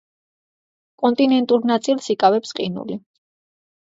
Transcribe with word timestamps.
კონტინენტურ 1.01 1.67
ნაწილს 1.71 2.09
იკავებს 2.15 2.55
ყინული. 2.61 2.97